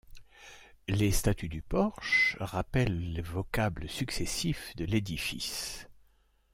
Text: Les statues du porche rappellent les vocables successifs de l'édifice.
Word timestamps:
Les 0.87 1.11
statues 1.11 1.47
du 1.47 1.61
porche 1.61 2.35
rappellent 2.39 3.13
les 3.13 3.21
vocables 3.21 3.87
successifs 3.87 4.75
de 4.75 4.85
l'édifice. 4.85 5.87